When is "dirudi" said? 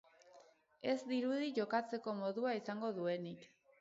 1.11-1.51